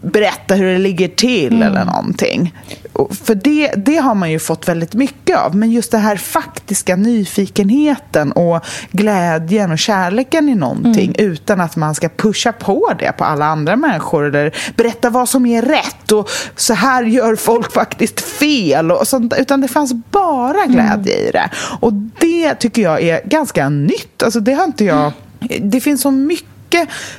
[0.00, 1.68] berätta hur det ligger till mm.
[1.68, 2.54] eller någonting.
[3.24, 5.56] För det, det har man ju fått väldigt mycket av.
[5.56, 11.32] Men just den här faktiska nyfikenheten och glädjen och kärleken i någonting mm.
[11.32, 15.46] utan att man ska pusha på det på alla andra människor eller berätta vad som
[15.46, 18.92] är rätt och så här gör folk faktiskt fel.
[18.92, 21.28] Och sånt, utan det fanns bara glädje mm.
[21.28, 21.50] i det.
[21.80, 24.22] Och det tycker jag är ganska nytt.
[24.22, 25.12] Alltså det har inte jag...
[25.60, 26.59] Det finns så mycket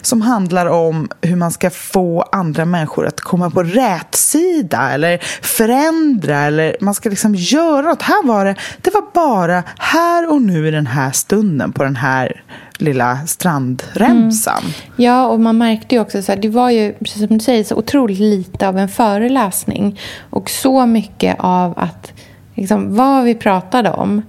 [0.01, 5.17] som handlar om hur man ska få andra människor att komma på rätt sida eller
[5.41, 8.01] förändra eller man ska liksom göra något.
[8.01, 11.95] Här var det, det var bara här och nu i den här stunden på den
[11.95, 12.43] här
[12.77, 14.61] lilla strandremsan.
[14.61, 14.73] Mm.
[14.95, 17.75] Ja, och man märkte ju också att det var ju, precis som du säger, så
[17.75, 22.11] otroligt lite av en föreläsning och så mycket av att
[22.55, 24.21] liksom, vad vi pratade om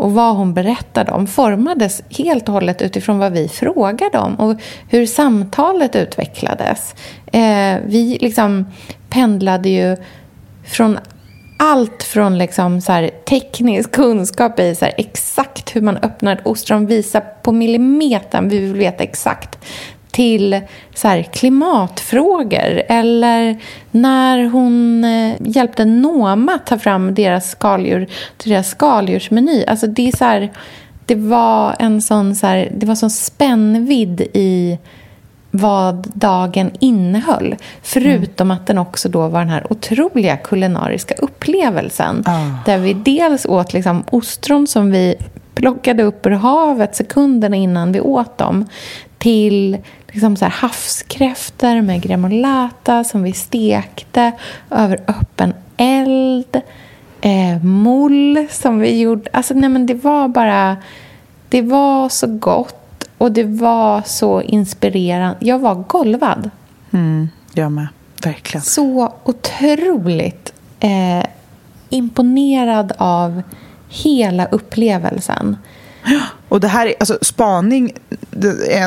[0.00, 4.60] och vad hon berättade om formades helt och hållet utifrån vad vi frågade om och
[4.88, 6.94] hur samtalet utvecklades.
[7.32, 8.66] Eh, vi liksom
[9.08, 9.96] pendlade ju
[10.64, 10.98] från
[11.58, 17.20] allt från liksom så teknisk kunskap i så exakt hur man öppnar ett ostron, visa
[17.20, 19.58] på millimetern, vi vill veta exakt,
[20.10, 20.60] till
[20.94, 23.56] så klimatfrågor eller
[23.90, 29.64] när hon eh, hjälpte Noma ta fram deras skaldjur till deras skaldjursmeny.
[29.66, 30.52] Alltså det, är så här,
[31.06, 34.78] det var en sån, så här, det var sån spännvidd i
[35.50, 37.56] vad dagen innehöll.
[37.82, 38.56] Förutom mm.
[38.56, 42.24] att den också då var den här otroliga kulinariska upplevelsen.
[42.26, 42.64] Oh.
[42.64, 45.14] Där vi dels åt liksom ostron som vi
[45.54, 48.66] plockade upp ur havet sekunderna innan vi åt dem
[49.18, 49.78] till
[50.12, 54.32] liksom så här havskräftor med gremolata som vi stekte
[54.70, 56.60] över öppen eld.
[57.20, 59.30] Eh, mull som vi gjorde.
[59.32, 60.76] Alltså, nej, men det var bara...
[61.48, 65.36] Det var så gott och det var så inspirerande.
[65.40, 66.50] Jag var golvad.
[66.90, 67.88] Mm, jag med.
[68.24, 68.62] Verkligen.
[68.62, 71.26] Så otroligt eh,
[71.88, 73.42] imponerad av
[73.88, 75.56] hela upplevelsen.
[76.48, 77.92] Och det här, alltså spaning,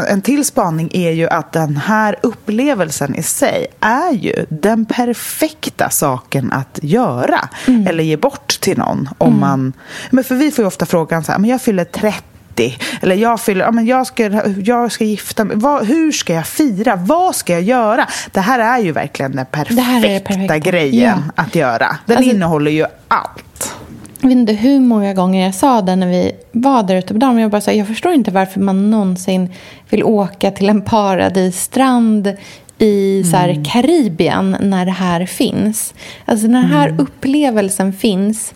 [0.08, 5.90] en till spaning är ju att den här upplevelsen i sig är ju den perfekta
[5.90, 7.50] saken att göra.
[7.68, 7.88] Mm.
[7.88, 9.10] Eller ge bort till någon.
[9.18, 9.40] Om mm.
[9.40, 9.74] man,
[10.10, 13.40] men för vi får ju ofta frågan så här, men jag fyller 30 eller jag
[13.42, 14.24] fyller, ja, men jag ska,
[14.64, 15.58] jag ska gifta mig.
[15.58, 16.96] Vad, hur ska jag fira?
[16.96, 18.08] Vad ska jag göra?
[18.32, 20.58] Det här är ju verkligen den perfekta, perfekta.
[20.58, 21.44] grejen ja.
[21.44, 21.98] att göra.
[22.06, 23.73] Den alltså, innehåller ju allt.
[24.24, 27.20] Jag vet inte hur många gånger jag sa det när vi var där ute på
[27.20, 27.40] dagen.
[27.40, 29.50] Jag, bara sa, jag förstår inte varför man någonsin
[29.90, 32.34] vill åka till en paradisstrand
[32.78, 33.64] i så här, mm.
[33.64, 35.94] Karibien när det här finns.
[36.26, 37.00] Alltså när den här mm.
[37.00, 38.54] upplevelsen finns.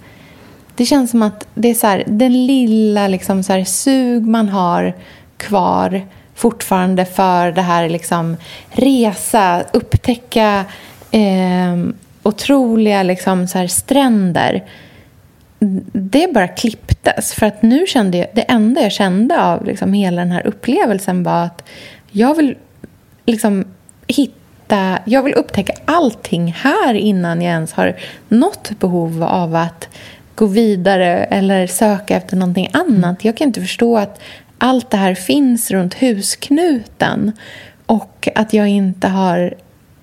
[0.75, 4.49] Det känns som att det är så här, den lilla liksom, så här, sug man
[4.49, 4.93] har
[5.37, 6.01] kvar
[6.35, 8.37] fortfarande för det här liksom,
[8.71, 10.65] resa, upptäcka
[11.11, 11.77] eh,
[12.23, 14.63] otroliga liksom, så här, stränder
[15.93, 17.33] det bara klipptes.
[17.33, 21.23] För att nu kände jag, det enda jag kände av liksom hela den här upplevelsen
[21.23, 21.63] var att
[22.11, 22.57] jag vill
[23.25, 23.65] liksom
[24.07, 27.95] hitta, jag vill upptäcka allting här innan jag ens har
[28.27, 29.89] något behov av att
[30.35, 33.25] gå vidare eller söka efter någonting annat.
[33.25, 34.21] Jag kan inte förstå att
[34.57, 37.31] allt det här finns runt husknuten
[37.85, 39.53] och att jag inte har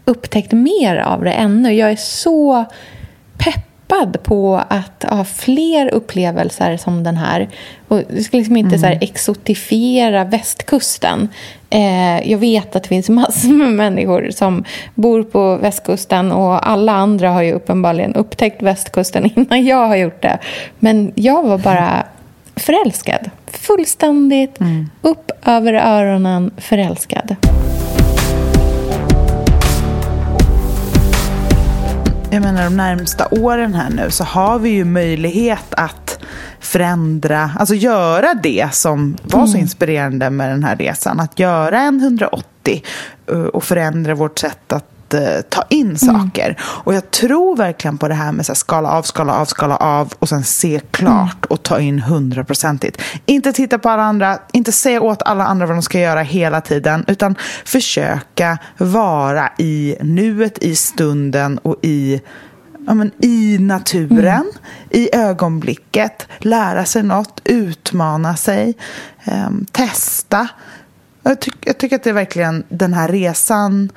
[0.04, 1.72] upptäckt mer av det ännu.
[1.72, 2.64] Jag är så
[3.38, 7.48] pepp peppad på att ha fler upplevelser som den här.
[7.88, 8.80] Och jag ska liksom inte mm.
[8.80, 11.28] så här exotifiera västkusten.
[11.70, 14.64] Eh, jag vet att det finns massor med människor som
[14.94, 20.22] bor på västkusten och alla andra har ju uppenbarligen upptäckt västkusten innan jag har gjort
[20.22, 20.38] det.
[20.78, 22.06] Men jag var bara
[22.56, 23.30] förälskad.
[23.46, 24.90] Fullständigt mm.
[25.02, 27.36] upp över öronen förälskad.
[32.34, 36.18] Jag menar de närmsta åren här nu så har vi ju möjlighet att
[36.60, 39.48] förändra, alltså göra det som var mm.
[39.50, 41.20] så inspirerande med den här resan.
[41.20, 42.82] Att göra en 180
[43.30, 45.96] eh, och förändra vårt sätt att uh, ta in mm.
[45.96, 46.44] saker.
[46.44, 46.56] Mm.
[46.60, 50.12] Och jag tror verkligen på det här med att skala av, skala av, skala av
[50.18, 51.48] och sen se klart mm.
[51.48, 53.02] och ta in hundraprocentigt.
[53.26, 56.60] Inte titta på alla andra, inte säga åt alla andra vad de ska göra hela
[56.60, 57.34] tiden, utan
[57.64, 62.20] försöka vara i nuet, i stunden och i
[62.86, 64.52] ja, men, i naturen, mm.
[64.90, 68.74] i ögonblicket, lära sig något, utmana sig,
[69.24, 70.48] um, testa.
[71.22, 73.92] Jag, ty jag, tycker att det är verkligen den här resan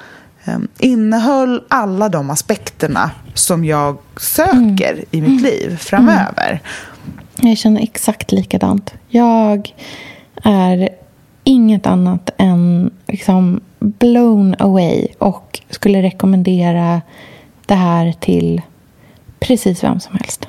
[0.80, 5.06] innehöll alla de aspekterna som jag söker mm.
[5.12, 5.44] i mitt mm.
[5.44, 6.50] liv framöver.
[6.50, 7.50] Mm.
[7.50, 8.94] Jag känner exakt likadant.
[9.08, 9.74] Jag
[10.44, 10.90] är
[11.44, 17.02] inget annat än liksom blown away och skulle rekommendera
[17.66, 18.62] det här till
[19.40, 20.48] precis vem som helst.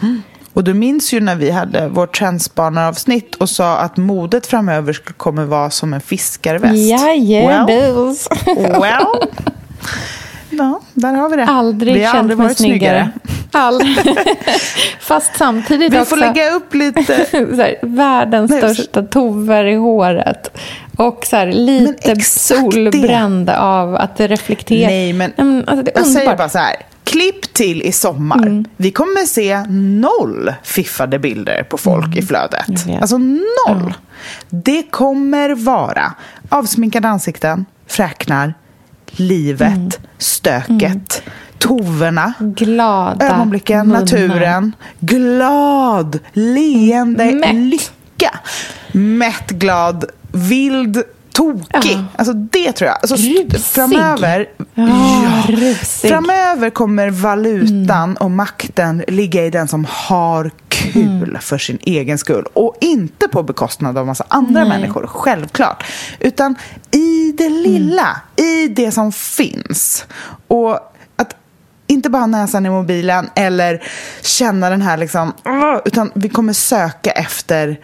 [0.00, 0.22] Mm.
[0.52, 5.44] Och du minns ju när vi hade vårt trendspanare-avsnitt och sa att modet framöver kommer
[5.44, 6.74] vara som en fiskarväst.
[6.74, 8.16] Yeah, well.
[8.80, 9.06] well.
[10.50, 11.44] Ja, där har vi det.
[11.44, 13.10] Aldrig vi har aldrig varit snyggare.
[13.50, 14.24] snyggare.
[15.00, 17.12] Fast samtidigt Vi också, får lägga upp lite...
[17.32, 20.58] här, världens Nej, största tover i håret.
[20.96, 23.58] Och så här, lite solbränd det.
[23.58, 24.90] av att det reflekterar.
[24.90, 26.22] Nej, men, men alltså, det är jag underbart.
[26.24, 26.76] säger bara så här.
[27.12, 28.46] Klipp till i sommar.
[28.46, 28.64] Mm.
[28.76, 32.18] Vi kommer se noll fiffade bilder på folk mm.
[32.18, 32.86] i flödet.
[33.00, 33.80] Alltså noll.
[33.80, 33.92] Mm.
[34.48, 36.14] Det kommer vara
[36.48, 38.54] avsminkade ansikten, fräknar,
[39.10, 39.90] livet, mm.
[40.18, 41.32] stöket, mm.
[41.58, 44.00] toverna, Glada ögonblicken, munnar.
[44.00, 47.54] naturen, glad, leende, Mätt.
[47.54, 48.38] lycka,
[48.92, 51.02] mätt, glad, vild,
[51.32, 51.92] tokig.
[51.92, 52.04] Ja.
[52.16, 52.98] Alltså det tror jag.
[53.02, 53.16] Alltså,
[53.58, 58.16] framöver, ja, ja, framöver kommer valutan mm.
[58.16, 61.40] och makten ligga i den som har kul mm.
[61.40, 62.44] för sin egen skull.
[62.52, 64.68] Och inte på bekostnad av massa andra Nej.
[64.68, 65.84] människor, självklart.
[66.20, 66.54] Utan
[66.90, 68.50] i det lilla, mm.
[68.50, 70.06] i det som finns.
[70.48, 70.72] Och
[71.16, 71.36] att
[71.86, 73.82] inte bara ha näsan i mobilen eller
[74.22, 75.32] känna den här liksom,
[75.84, 77.78] utan vi kommer söka efter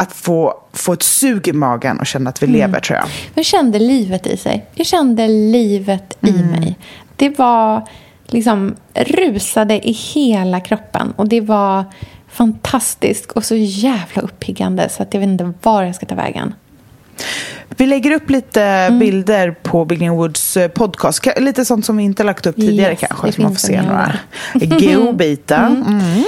[0.00, 2.60] att få, få ett sug i magen och känna att vi mm.
[2.60, 3.08] lever, tror jag.
[3.34, 4.66] Jag kände livet i sig.
[4.74, 6.36] Jag kände livet mm.
[6.36, 6.78] i mig.
[7.16, 7.88] Det var
[8.26, 11.84] liksom rusade i hela kroppen och det var
[12.28, 16.54] fantastiskt och så jävla uppiggande så att jag vet inte var jag ska ta vägen.
[17.68, 18.98] Vi lägger upp lite mm.
[18.98, 21.26] bilder på Biggin Woods eh, podcast.
[21.36, 23.32] Lite sånt som vi inte lagt upp tidigare yes, kanske.
[23.32, 24.12] Så man får se några
[24.96, 25.66] godbitar.
[25.66, 25.82] Mm.
[25.82, 26.24] Mm.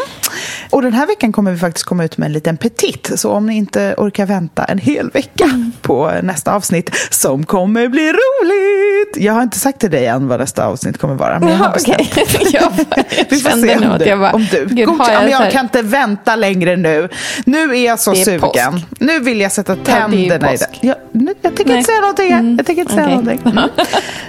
[0.70, 3.10] Och den här veckan kommer vi faktiskt komma ut med en liten petit.
[3.16, 5.72] Så om ni inte orkar vänta en hel vecka mm.
[5.82, 9.24] på nästa avsnitt som kommer bli roligt.
[9.24, 11.40] Jag har inte sagt till dig än vad nästa avsnitt kommer vara.
[11.40, 12.00] Men jag har bestämt.
[12.00, 12.24] Okay.
[12.52, 12.72] jag
[13.30, 14.04] vi får se om du.
[14.04, 14.66] Jag bara, om du.
[14.70, 17.08] Gud, jag, jag kan inte vänta längre nu.
[17.44, 18.40] Nu är jag så är sugen.
[18.40, 18.86] Påsk.
[18.98, 20.68] Nu vill jag sätta tänderna ja, i det.
[20.80, 22.32] Jag, nu, jag tänker inte säga någonting.
[22.32, 22.56] Mm.
[22.56, 23.16] Jag tänker inte säga okay.
[23.16, 23.52] någonting.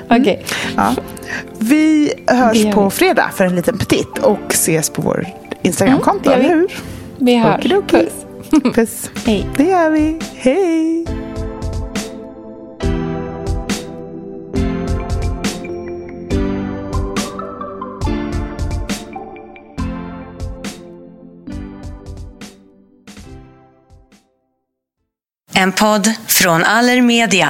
[0.09, 0.21] Mm.
[0.21, 0.37] okay.
[0.75, 0.95] ja.
[1.59, 5.27] Vi hörs på fredag för en liten petit och ses på vår
[5.63, 6.71] Instagramkonto, mm, eller hur?
[7.17, 7.63] Vi hörs.
[7.87, 8.25] Puss.
[8.75, 9.09] Puss.
[9.25, 9.47] Hej.
[9.57, 10.19] Det gör vi.
[10.35, 11.05] Hej.
[25.53, 27.49] En podd från Allermedia.